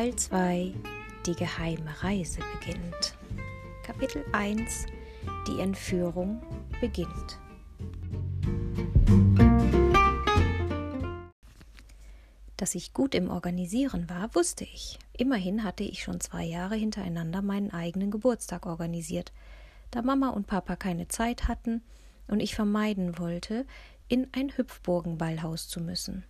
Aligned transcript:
Teil 0.00 0.16
2 0.16 0.72
Die 1.26 1.34
geheime 1.34 2.02
Reise 2.02 2.40
beginnt. 2.54 3.18
Kapitel 3.82 4.24
1 4.32 4.86
Die 5.46 5.60
Entführung 5.60 6.40
beginnt. 6.80 7.38
Dass 12.56 12.74
ich 12.74 12.94
gut 12.94 13.14
im 13.14 13.28
Organisieren 13.28 14.08
war, 14.08 14.34
wusste 14.34 14.64
ich. 14.64 14.98
Immerhin 15.12 15.64
hatte 15.64 15.84
ich 15.84 16.02
schon 16.02 16.18
zwei 16.20 16.44
Jahre 16.44 16.76
hintereinander 16.76 17.42
meinen 17.42 17.70
eigenen 17.70 18.10
Geburtstag 18.10 18.64
organisiert. 18.64 19.34
Da 19.90 20.00
Mama 20.00 20.30
und 20.30 20.46
Papa 20.46 20.76
keine 20.76 21.08
Zeit 21.08 21.46
hatten 21.46 21.82
und 22.26 22.40
ich 22.40 22.54
vermeiden 22.54 23.18
wollte, 23.18 23.66
in 24.08 24.28
ein 24.32 24.56
Hüpfburgenballhaus 24.56 25.68
zu 25.68 25.78
müssen. 25.78 26.24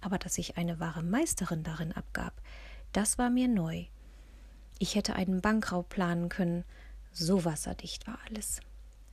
Aber 0.00 0.16
dass 0.16 0.38
ich 0.38 0.56
eine 0.56 0.80
wahre 0.80 1.02
Meisterin 1.02 1.62
darin 1.62 1.92
abgab, 1.92 2.40
das 2.92 3.18
war 3.18 3.30
mir 3.30 3.48
neu. 3.48 3.84
Ich 4.78 4.94
hätte 4.94 5.14
einen 5.14 5.40
Bankraub 5.40 5.88
planen 5.88 6.28
können, 6.28 6.64
so 7.12 7.44
wasserdicht 7.44 8.06
war 8.06 8.18
alles. 8.28 8.60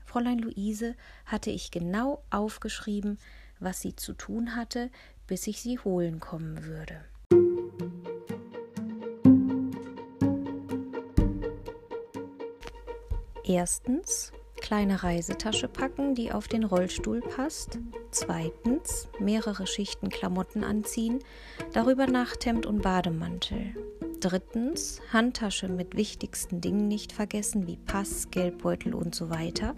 Fräulein 0.06 0.40
Luise 0.40 0.96
hatte 1.26 1.52
ich 1.52 1.72
genau 1.72 2.24
aufgeschrieben, 2.30 3.20
was 3.60 3.82
sie 3.82 3.96
zu 3.96 4.14
tun 4.14 4.56
hatte, 4.56 4.90
bis 5.28 5.46
ich 5.48 5.62
sie 5.62 5.78
holen 5.80 6.20
kommen 6.20 6.64
würde. 6.64 7.06
Erstens 13.44 14.32
kleine 14.60 15.04
Reisetasche 15.04 15.68
packen, 15.68 16.16
die 16.16 16.32
auf 16.32 16.48
den 16.48 16.64
Rollstuhl 16.64 17.22
passt. 17.22 17.80
Zweitens 18.12 19.08
mehrere 19.20 19.68
Schichten 19.68 20.10
Klamotten 20.10 20.64
anziehen, 20.64 21.20
darüber 21.74 22.08
Nachthemd 22.08 22.66
und 22.66 22.82
Bademantel. 22.82 23.74
Drittens 24.20 25.02
Handtasche 25.14 25.70
mit 25.70 25.96
wichtigsten 25.96 26.60
Dingen 26.60 26.88
nicht 26.88 27.14
vergessen, 27.14 27.68
wie 27.68 27.78
Pass, 27.78 28.30
Geldbeutel 28.32 28.94
und 28.94 29.16
so 29.16 29.30
weiter. 29.30 29.76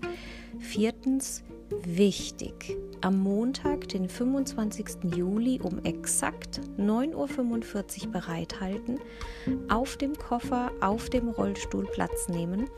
Viertens 0.60 1.44
wichtig. 1.84 2.78
Am 3.02 3.20
Montag, 3.20 3.88
den 3.90 4.10
25. 4.10 5.16
Juli 5.16 5.60
um 5.62 5.80
exakt 5.84 6.62
9.45 6.78 8.06
Uhr 8.06 8.12
bereithalten, 8.12 9.00
auf 9.70 9.98
dem 9.98 10.16
Koffer 10.16 10.72
auf 10.82 11.10
dem 11.10 11.30
Rollstuhl 11.30 11.86
Platz 11.86 12.28
nehmen, 12.28 12.70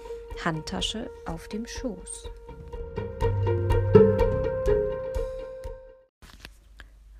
Handtasche 0.43 1.09
auf 1.25 1.47
dem 1.47 1.65
Schoß. 1.65 2.29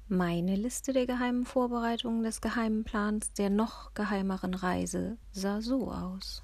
Meine 0.08 0.56
Liste 0.56 0.94
der 0.94 1.08
geheimen 1.08 1.46
Vorbereitungen 1.46 2.24
des 2.24 2.40
geheimen 2.40 2.84
Plans 2.84 3.34
der 3.34 3.50
noch 3.50 3.94
geheimeren 3.94 4.54
Reise 4.54 5.18
sah 5.32 5.62
so 5.62 5.92
aus. 5.92 6.44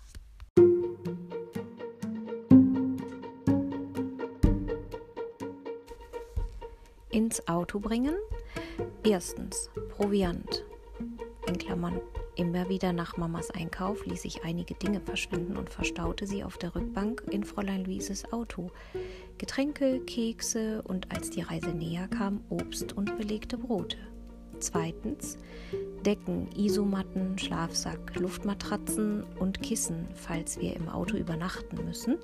ins 7.19 7.47
Auto 7.47 7.79
bringen. 7.79 8.15
Erstens 9.03 9.69
Proviant. 9.89 10.63
In 11.47 11.57
Klammern 11.57 11.99
immer 12.39 12.69
wieder 12.69 12.93
nach 12.93 13.17
Mamas 13.17 13.51
Einkauf 13.51 14.05
ließ 14.05 14.23
ich 14.23 14.45
einige 14.45 14.73
Dinge 14.73 15.01
verschwinden 15.01 15.57
und 15.57 15.69
verstaute 15.69 16.25
sie 16.25 16.41
auf 16.41 16.57
der 16.57 16.73
Rückbank 16.73 17.21
in 17.29 17.43
Fräulein 17.43 17.83
Luises 17.83 18.31
Auto. 18.31 18.71
Getränke, 19.37 19.99
Kekse 20.05 20.81
und 20.83 21.11
als 21.11 21.29
die 21.29 21.41
Reise 21.41 21.71
näher 21.71 22.07
kam, 22.07 22.41
Obst 22.49 22.93
und 22.93 23.17
belegte 23.17 23.57
Brote. 23.57 23.97
Zweitens 24.59 25.37
Decken, 26.05 26.47
Isomatten, 26.55 27.37
Schlafsack, 27.37 28.15
Luftmatratzen 28.15 29.25
und 29.39 29.61
Kissen, 29.61 30.07
falls 30.13 30.57
wir 30.61 30.77
im 30.77 30.87
Auto 30.87 31.17
übernachten 31.17 31.83
müssen. 31.83 32.19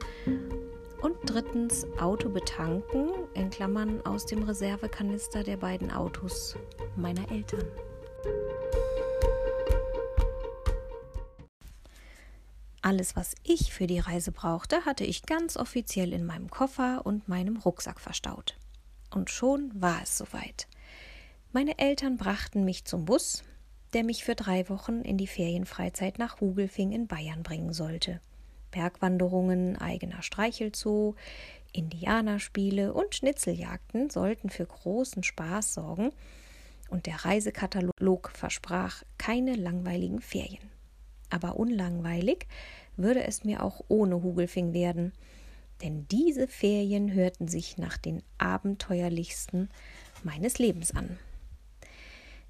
Und 1.02 1.18
drittens 1.26 1.86
Auto 2.00 2.30
betanken, 2.30 3.10
in 3.34 3.50
Klammern 3.50 4.00
aus 4.06 4.26
dem 4.26 4.44
Reservekanister 4.44 5.44
der 5.44 5.58
beiden 5.58 5.92
Autos 5.92 6.56
meiner 6.96 7.30
Eltern. 7.30 7.66
Alles, 12.86 13.16
was 13.16 13.34
ich 13.42 13.74
für 13.74 13.88
die 13.88 13.98
Reise 13.98 14.32
brauchte, 14.32 14.86
hatte 14.86 15.06
ich 15.06 15.26
ganz 15.26 15.58
offiziell 15.58 16.14
in 16.14 16.24
meinem 16.24 16.52
Koffer 16.52 17.04
und 17.04 17.28
meinem 17.28 17.58
Rucksack 17.58 18.00
verstaut. 18.00 18.60
Und 19.10 19.32
schon 19.32 19.72
war 19.74 20.04
es 20.04 20.20
soweit. 20.20 20.68
Meine 21.52 21.80
Eltern 21.80 22.18
brachten 22.18 22.64
mich 22.64 22.86
zum 22.86 23.06
Bus, 23.06 23.44
der 23.94 24.04
mich 24.04 24.24
für 24.24 24.36
drei 24.36 24.70
Wochen 24.70 25.02
in 25.02 25.18
die 25.18 25.26
Ferienfreizeit 25.26 26.20
nach 26.20 26.40
Hugelfing 26.42 26.92
in 26.92 27.08
Bayern 27.08 27.42
bringen 27.42 27.74
sollte. 27.74 28.22
Bergwanderungen, 28.70 29.78
eigener 29.78 30.22
Streichelzoo, 30.22 31.16
Indianerspiele 31.72 32.94
und 32.94 33.16
Schnitzeljagden 33.16 34.12
sollten 34.12 34.52
für 34.52 34.68
großen 34.68 35.24
Spaß 35.24 35.74
sorgen, 35.74 36.12
und 36.90 37.08
der 37.08 37.26
Reisekatalog 37.26 38.30
versprach 38.30 39.02
keine 39.18 39.56
langweiligen 39.56 40.22
Ferien. 40.22 40.75
Aber 41.30 41.58
unlangweilig 41.58 42.48
würde 42.98 43.24
es 43.24 43.44
mir 43.44 43.64
auch 43.64 43.84
ohne 43.88 44.22
Hugelfing 44.22 44.74
werden, 44.74 45.14
denn 45.82 46.08
diese 46.08 46.48
Ferien 46.48 47.14
hörten 47.14 47.48
sich 47.48 47.78
nach 47.78 47.98
den 47.98 48.24
abenteuerlichsten 48.38 49.70
meines 50.24 50.58
Lebens 50.58 50.96
an. 50.96 51.18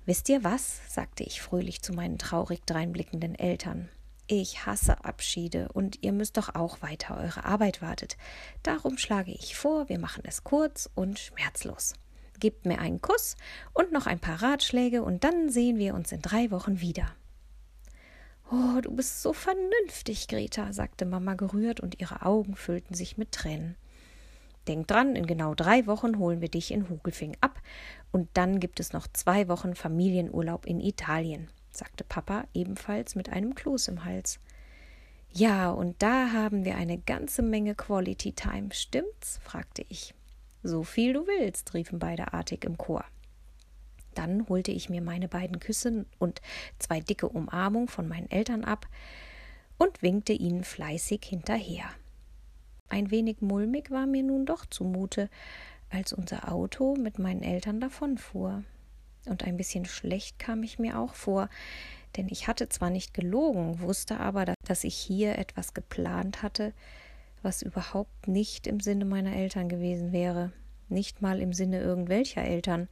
Wisst 0.05 0.29
ihr 0.29 0.43
was? 0.43 0.81
sagte 0.87 1.23
ich 1.23 1.41
fröhlich 1.41 1.81
zu 1.81 1.93
meinen 1.93 2.19
traurig 2.19 2.61
dreinblickenden 2.65 3.33
Eltern. 3.33 3.89
Ich 4.27 4.65
hasse 4.65 5.03
Abschiede 5.03 5.69
und 5.73 6.03
ihr 6.03 6.11
müsst 6.11 6.37
doch 6.37 6.53
auch 6.55 6.81
weiter 6.81 7.17
eure 7.17 7.45
Arbeit 7.45 7.81
wartet. 7.81 8.17
Darum 8.63 8.97
schlage 8.97 9.31
ich 9.31 9.55
vor, 9.55 9.89
wir 9.89 9.99
machen 9.99 10.23
es 10.25 10.43
kurz 10.43 10.89
und 10.95 11.19
schmerzlos. 11.19 11.93
Gebt 12.39 12.65
mir 12.65 12.79
einen 12.79 13.01
Kuss 13.01 13.35
und 13.73 13.91
noch 13.91 14.07
ein 14.07 14.19
paar 14.19 14.41
Ratschläge 14.41 15.03
und 15.03 15.23
dann 15.23 15.49
sehen 15.49 15.77
wir 15.77 15.93
uns 15.93 16.11
in 16.11 16.21
drei 16.21 16.51
Wochen 16.51 16.81
wieder. 16.81 17.15
Oh, 18.51 18.79
du 18.81 18.91
bist 18.91 19.22
so 19.22 19.33
vernünftig, 19.33 20.28
Greta, 20.28 20.72
sagte 20.72 21.06
Mama 21.06 21.33
gerührt 21.33 21.79
und 21.79 22.00
ihre 22.00 22.23
Augen 22.23 22.56
füllten 22.56 22.94
sich 22.94 23.17
mit 23.17 23.31
Tränen. 23.31 23.75
Denk 24.67 24.88
dran, 24.88 25.16
in 25.16 25.25
genau 25.25 25.56
drei 25.56 25.88
Wochen 25.88 26.17
holen 26.17 26.41
wir 26.41 26.50
dich 26.50 26.72
in 26.72 26.89
Hugelfing 26.89 27.38
ab 27.41 27.59
und 28.11 28.29
dann 28.34 28.59
gibt 28.59 28.79
es 28.79 28.94
noch 28.94 29.07
zwei 29.07 29.47
Wochen 29.47 29.75
Familienurlaub 29.75 30.66
in 30.66 30.79
Italien 30.79 31.50
sagte 31.78 32.03
Papa 32.03 32.45
ebenfalls 32.53 33.16
mit 33.16 33.29
einem 33.29 33.55
Kloß 33.55 33.89
im 33.89 34.05
Hals. 34.05 34.39
Ja, 35.31 35.69
und 35.69 36.01
da 36.01 36.31
haben 36.31 36.63
wir 36.63 36.78
eine 36.78 36.97
ganze 36.97 37.41
Menge 37.41 37.75
Quality 37.75 38.34
Time, 38.34 38.69
stimmt's? 38.72 39.39
fragte 39.44 39.85
ich. 39.89 40.13
So 40.63 40.84
viel 40.84 41.13
du 41.13 41.28
willst, 41.28 41.73
riefen 41.73 42.00
beide 42.00 42.34
artig 42.34 42.63
im 42.63 42.78
Chor. 42.78 43.03
Dann 44.15 44.49
holte 44.49 44.71
ich 44.71 44.89
mir 44.89 45.01
meine 45.01 45.27
beiden 45.27 45.59
Küsse 45.59 46.05
und 46.17 46.41
zwei 46.79 46.99
dicke 46.99 47.29
Umarmungen 47.29 47.87
von 47.87 48.07
meinen 48.07 48.29
Eltern 48.31 48.63
ab 48.63 48.87
und 49.77 50.01
winkte 50.01 50.33
ihnen 50.33 50.63
fleißig 50.63 51.21
hinterher. 51.23 51.85
Ein 52.89 53.11
wenig 53.11 53.41
mulmig 53.41 53.91
war 53.91 54.07
mir 54.07 54.23
nun 54.23 54.45
doch 54.45 54.65
zumute, 54.65 55.29
als 55.89 56.13
unser 56.13 56.51
Auto 56.51 56.95
mit 56.95 57.19
meinen 57.19 57.43
Eltern 57.43 57.79
davonfuhr. 57.79 58.63
Und 59.25 59.43
ein 59.43 59.57
bisschen 59.57 59.85
schlecht 59.85 60.39
kam 60.39 60.63
ich 60.63 60.77
mir 60.77 60.99
auch 60.99 61.13
vor, 61.13 61.49
denn 62.15 62.27
ich 62.29 62.47
hatte 62.47 62.69
zwar 62.69 62.89
nicht 62.89 63.13
gelogen, 63.13 63.81
wusste 63.81 64.19
aber, 64.19 64.45
dass 64.65 64.83
ich 64.83 64.95
hier 64.95 65.37
etwas 65.37 65.73
geplant 65.73 66.43
hatte, 66.43 66.73
was 67.41 67.61
überhaupt 67.61 68.27
nicht 68.27 68.67
im 68.67 68.79
Sinne 68.79 69.05
meiner 69.05 69.35
Eltern 69.35 69.67
gewesen 69.67 70.11
wäre, 70.11 70.51
nicht 70.89 71.21
mal 71.21 71.41
im 71.41 71.53
Sinne 71.53 71.81
irgendwelcher 71.81 72.43
Eltern, 72.43 72.87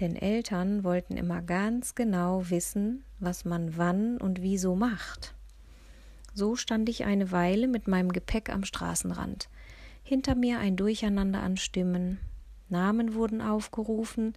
denn 0.00 0.16
Eltern 0.16 0.84
wollten 0.84 1.16
immer 1.16 1.42
ganz 1.42 1.94
genau 1.94 2.50
wissen, 2.50 3.04
was 3.18 3.44
man 3.44 3.76
wann 3.76 4.18
und 4.18 4.42
wieso 4.42 4.76
macht. 4.76 5.34
So 6.34 6.54
stand 6.54 6.88
ich 6.88 7.04
eine 7.04 7.32
Weile 7.32 7.66
mit 7.66 7.88
meinem 7.88 8.12
Gepäck 8.12 8.50
am 8.50 8.64
Straßenrand. 8.64 9.48
Hinter 10.02 10.34
mir 10.34 10.58
ein 10.58 10.76
Durcheinander 10.76 11.42
an 11.42 11.56
Stimmen. 11.56 12.18
Namen 12.68 13.14
wurden 13.14 13.40
aufgerufen, 13.40 14.34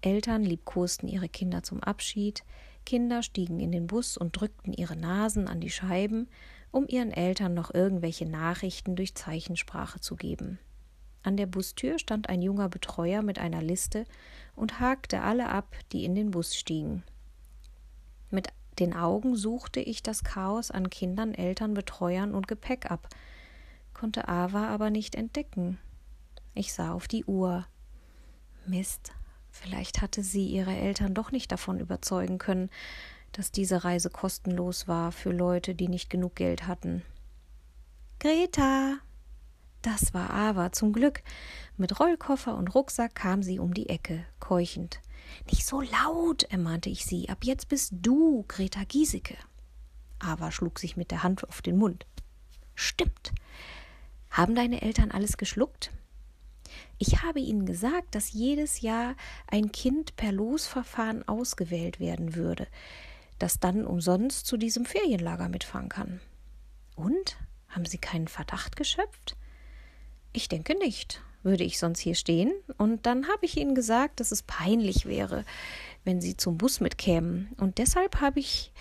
Eltern 0.00 0.44
liebkosten 0.44 1.08
ihre 1.08 1.28
Kinder 1.28 1.62
zum 1.62 1.82
Abschied, 1.82 2.44
Kinder 2.86 3.22
stiegen 3.22 3.60
in 3.60 3.72
den 3.72 3.86
Bus 3.86 4.16
und 4.16 4.38
drückten 4.38 4.72
ihre 4.72 4.96
Nasen 4.96 5.48
an 5.48 5.60
die 5.60 5.70
Scheiben, 5.70 6.28
um 6.70 6.86
ihren 6.86 7.10
Eltern 7.10 7.52
noch 7.52 7.74
irgendwelche 7.74 8.26
Nachrichten 8.26 8.96
durch 8.96 9.14
Zeichensprache 9.14 10.00
zu 10.00 10.16
geben. 10.16 10.58
An 11.22 11.36
der 11.36 11.46
Bustür 11.46 11.98
stand 11.98 12.28
ein 12.28 12.42
junger 12.42 12.68
Betreuer 12.68 13.22
mit 13.22 13.38
einer 13.38 13.62
Liste 13.62 14.04
und 14.56 14.80
hakte 14.80 15.22
alle 15.22 15.48
ab, 15.48 15.76
die 15.92 16.04
in 16.04 16.14
den 16.14 16.30
Bus 16.30 16.56
stiegen. 16.56 17.02
Mit 18.30 18.48
den 18.78 18.94
Augen 18.94 19.36
suchte 19.36 19.80
ich 19.80 20.02
das 20.02 20.24
Chaos 20.24 20.70
an 20.70 20.88
Kindern, 20.88 21.34
Eltern, 21.34 21.74
Betreuern 21.74 22.34
und 22.34 22.48
Gepäck 22.48 22.90
ab, 22.90 23.08
konnte 23.92 24.28
Ava 24.28 24.68
aber 24.68 24.90
nicht 24.90 25.14
entdecken. 25.14 25.78
Ich 26.54 26.72
sah 26.72 26.92
auf 26.92 27.06
die 27.06 27.24
Uhr. 27.26 27.66
Mist, 28.66 29.12
Vielleicht 29.50 30.00
hatte 30.00 30.22
sie 30.22 30.46
ihre 30.46 30.74
Eltern 30.74 31.14
doch 31.14 31.32
nicht 31.32 31.52
davon 31.52 31.80
überzeugen 31.80 32.38
können, 32.38 32.70
dass 33.32 33.52
diese 33.52 33.84
Reise 33.84 34.10
kostenlos 34.10 34.88
war 34.88 35.12
für 35.12 35.32
Leute, 35.32 35.74
die 35.74 35.88
nicht 35.88 36.10
genug 36.10 36.34
Geld 36.36 36.66
hatten. 36.66 37.02
Greta! 38.18 38.98
Das 39.82 40.12
war 40.12 40.30
Ava 40.30 40.72
zum 40.72 40.92
Glück. 40.92 41.22
Mit 41.76 41.98
Rollkoffer 41.98 42.54
und 42.56 42.74
Rucksack 42.74 43.14
kam 43.14 43.42
sie 43.42 43.58
um 43.58 43.72
die 43.72 43.88
Ecke, 43.88 44.26
keuchend. 44.38 45.00
Nicht 45.46 45.66
so 45.66 45.80
laut, 45.80 46.42
ermahnte 46.44 46.90
ich 46.90 47.06
sie. 47.06 47.28
Ab 47.28 47.38
jetzt 47.44 47.68
bist 47.68 47.92
du 48.02 48.44
Greta 48.46 48.84
Giesecke. 48.84 49.36
Ava 50.18 50.52
schlug 50.52 50.78
sich 50.78 50.96
mit 50.96 51.10
der 51.10 51.22
Hand 51.22 51.48
auf 51.48 51.62
den 51.62 51.78
Mund. 51.78 52.06
Stimmt. 52.74 53.32
Haben 54.30 54.54
deine 54.54 54.82
Eltern 54.82 55.10
alles 55.10 55.38
geschluckt? 55.38 55.90
Ich 56.98 57.22
habe 57.22 57.40
ihnen 57.40 57.64
gesagt, 57.64 58.14
dass 58.14 58.32
jedes 58.32 58.82
Jahr 58.82 59.16
ein 59.46 59.72
Kind 59.72 60.16
per 60.16 60.32
Losverfahren 60.32 61.26
ausgewählt 61.26 62.00
werden 62.00 62.34
würde, 62.34 62.66
das 63.38 63.58
dann 63.58 63.86
umsonst 63.86 64.46
zu 64.46 64.58
diesem 64.58 64.84
Ferienlager 64.84 65.48
mitfahren 65.48 65.88
kann. 65.88 66.20
Und? 66.96 67.38
Haben 67.68 67.84
Sie 67.84 67.98
keinen 67.98 68.28
Verdacht 68.28 68.76
geschöpft? 68.76 69.36
Ich 70.32 70.48
denke 70.48 70.76
nicht. 70.78 71.22
Würde 71.42 71.64
ich 71.64 71.78
sonst 71.78 72.00
hier 72.00 72.14
stehen? 72.14 72.52
Und 72.76 73.06
dann 73.06 73.28
habe 73.28 73.46
ich 73.46 73.56
ihnen 73.56 73.74
gesagt, 73.74 74.20
dass 74.20 74.30
es 74.30 74.42
peinlich 74.42 75.06
wäre, 75.06 75.44
wenn 76.04 76.20
sie 76.20 76.36
zum 76.36 76.58
Bus 76.58 76.80
mitkämen. 76.80 77.48
Und 77.56 77.78
deshalb 77.78 78.20
habe 78.20 78.40
ich 78.40 78.72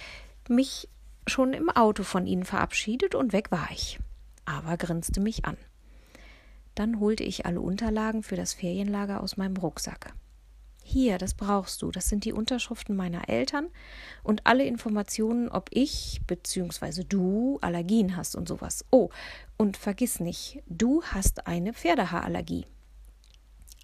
mich 0.50 0.90
schon 1.25 1.54
im 1.54 1.69
Auto 1.69 2.04
von 2.04 2.28
ihnen 2.28 2.44
verabschiedet 2.44 3.16
und 3.16 3.31
weg 3.31 3.51
war 3.51 3.69
ich. 3.72 4.00
Aber 4.46 4.75
grinste 4.78 5.22
mich 5.22 5.46
an. 5.46 5.57
Dann 6.75 7.00
holte 7.00 7.24
ich 7.24 7.46
alle 7.46 7.62
Unterlagen 7.62 8.24
für 8.24 8.36
das 8.36 8.54
Ferienlager 8.54 9.22
aus 9.22 9.38
meinem 9.38 9.57
Rucksack. 9.57 10.13
Hier, 10.92 11.20
das 11.20 11.36
brauchst 11.36 11.84
du. 11.84 11.92
Das 11.92 12.10
sind 12.10 12.26
die 12.26 12.34
Unterschriften 12.34 12.96
meiner 12.96 13.30
Eltern 13.30 13.68
und 14.24 14.48
alle 14.48 14.66
Informationen, 14.66 15.48
ob 15.48 15.70
ich 15.72 16.20
bzw. 16.26 17.04
du 17.04 17.60
Allergien 17.62 18.18
hast 18.18 18.36
und 18.36 18.48
sowas. 18.48 18.84
Oh, 18.90 19.10
und 19.56 19.78
vergiss 19.78 20.20
nicht, 20.20 20.64
du 20.66 21.04
hast 21.04 21.46
eine 21.46 21.74
Pferdehaarallergie. 21.74 22.66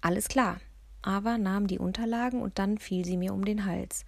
Alles 0.00 0.26
klar. 0.26 0.60
Ava 1.02 1.38
nahm 1.38 1.68
die 1.68 1.78
Unterlagen 1.78 2.42
und 2.42 2.58
dann 2.58 2.76
fiel 2.76 3.04
sie 3.04 3.16
mir 3.16 3.34
um 3.34 3.44
den 3.44 3.66
Hals. 3.66 4.04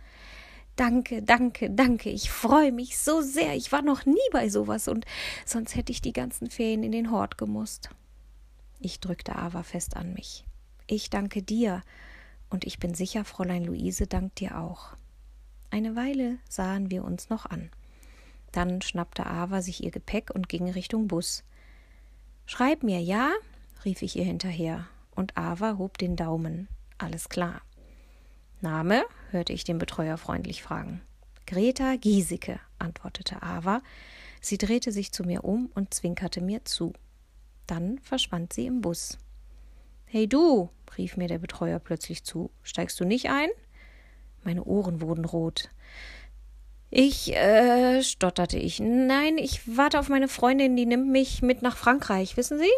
Danke, 0.75 1.23
danke, 1.23 1.71
danke. 1.71 2.11
Ich 2.11 2.33
freue 2.33 2.73
mich 2.73 2.99
so 2.99 3.21
sehr. 3.21 3.55
Ich 3.55 3.71
war 3.71 3.83
noch 3.83 4.07
nie 4.07 4.17
bei 4.33 4.49
sowas 4.49 4.89
und 4.89 5.05
sonst 5.47 5.77
hätte 5.77 5.93
ich 5.93 6.01
die 6.01 6.13
ganzen 6.13 6.51
Ferien 6.51 6.83
in 6.83 6.91
den 6.91 7.13
Hort 7.13 7.39
gemusst. 7.39 7.91
Ich 8.81 8.99
drückte 8.99 9.37
Ava 9.37 9.63
fest 9.63 9.97
an 9.97 10.15
mich. 10.15 10.45
Ich 10.89 11.11
danke 11.11 11.45
dir 11.45 11.85
und 12.51 12.65
ich 12.65 12.79
bin 12.79 12.95
sicher, 12.95 13.25
Fräulein 13.25 13.65
Luise 13.65 14.07
dankt 14.07 14.41
dir 14.41 14.59
auch. 14.59 14.97
Eine 15.71 15.97
Weile 15.97 16.39
sahen 16.49 16.91
wir 16.91 17.05
uns 17.05 17.29
noch 17.29 17.47
an. 17.47 17.71
Dann 18.53 18.81
schnappte 18.81 19.27
Ava 19.27 19.61
sich 19.61 19.85
ihr 19.85 19.91
Gepäck 19.91 20.31
und 20.31 20.49
ging 20.49 20.71
Richtung 20.71 21.09
Bus. 21.09 21.45
Schreib 22.47 22.83
mir, 22.83 23.01
ja? 23.01 23.31
rief 23.85 24.03
ich 24.03 24.17
ihr 24.17 24.25
hinterher, 24.25 24.87
und 25.15 25.37
Ava 25.37 25.77
hob 25.77 25.99
den 25.99 26.17
Daumen. 26.17 26.69
Alles 26.97 27.29
klar. 27.29 27.61
Name? 28.61 29.05
hörte 29.31 29.53
ich 29.53 29.65
den 29.65 29.79
Betreuer 29.79 30.17
freundlich 30.17 30.63
fragen. 30.63 31.03
Greta 31.47 31.97
Giesecke, 31.97 32.59
antwortete 32.79 33.43
Ava. 33.43 33.83
Sie 34.41 34.59
drehte 34.59 34.93
sich 34.93 35.13
zu 35.13 35.23
mir 35.23 35.45
um 35.45 35.71
und 35.75 35.95
zwinkerte 35.95 36.41
mir 36.41 36.65
zu. 36.65 36.93
Dann 37.67 37.99
verschwand 37.99 38.53
sie 38.53 38.67
im 38.67 38.81
Bus. 38.81 39.19
Hey 40.11 40.27
du, 40.27 40.71
rief 40.97 41.19
mir 41.19 41.29
der 41.29 41.39
Betreuer 41.39 41.79
plötzlich 41.79 42.25
zu, 42.25 42.51
steigst 42.63 42.99
du 42.99 43.05
nicht 43.05 43.29
ein? 43.29 43.51
Meine 44.43 44.65
Ohren 44.65 45.03
wurden 45.03 45.27
rot. 45.27 45.69
Ich, 46.89 47.37
äh, 47.37 48.03
stotterte 48.03 48.57
ich. 48.57 48.81
Nein, 48.81 49.37
ich 49.37 49.77
warte 49.77 50.01
auf 50.01 50.09
meine 50.09 50.29
Freundin, 50.29 50.77
die 50.77 50.87
nimmt 50.87 51.11
mich 51.11 51.43
mit 51.43 51.61
nach 51.61 51.77
Frankreich, 51.77 52.39
wissen 52.39 52.59
Sie? 52.59 52.71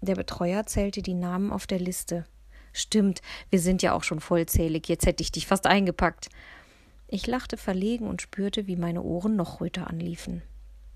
Der 0.00 0.16
Betreuer 0.16 0.66
zählte 0.66 1.00
die 1.00 1.14
Namen 1.14 1.52
auf 1.52 1.68
der 1.68 1.78
Liste. 1.78 2.26
Stimmt, 2.72 3.22
wir 3.50 3.60
sind 3.60 3.80
ja 3.82 3.92
auch 3.92 4.02
schon 4.02 4.18
vollzählig, 4.18 4.88
jetzt 4.88 5.06
hätte 5.06 5.22
ich 5.22 5.30
dich 5.30 5.46
fast 5.46 5.68
eingepackt. 5.68 6.28
Ich 7.06 7.28
lachte 7.28 7.56
verlegen 7.56 8.08
und 8.08 8.20
spürte, 8.20 8.66
wie 8.66 8.74
meine 8.74 9.02
Ohren 9.02 9.36
noch 9.36 9.60
röter 9.60 9.86
anliefen. 9.86 10.42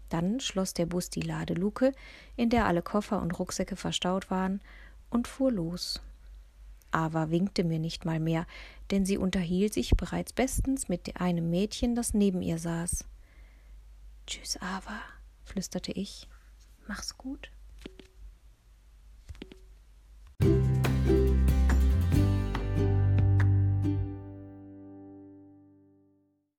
Dann 0.08 0.40
schloss 0.40 0.74
der 0.74 0.86
Bus 0.86 1.08
die 1.08 1.22
Ladeluke, 1.22 1.92
in 2.34 2.50
der 2.50 2.66
alle 2.66 2.82
Koffer 2.82 3.22
und 3.22 3.38
Rucksäcke 3.38 3.76
verstaut 3.76 4.28
waren, 4.28 4.60
und 5.10 5.28
fuhr 5.28 5.52
los. 5.52 6.00
Ava 6.92 7.30
winkte 7.30 7.62
mir 7.64 7.78
nicht 7.78 8.04
mal 8.04 8.18
mehr, 8.18 8.46
denn 8.90 9.04
sie 9.04 9.18
unterhielt 9.18 9.74
sich 9.74 9.90
bereits 9.90 10.32
bestens 10.32 10.88
mit 10.88 11.20
einem 11.20 11.50
Mädchen, 11.50 11.94
das 11.94 12.14
neben 12.14 12.42
ihr 12.42 12.58
saß. 12.58 13.04
Tschüss, 14.26 14.60
Ava, 14.60 15.00
flüsterte 15.44 15.92
ich. 15.92 16.28
Mach's 16.86 17.16
gut. 17.16 17.50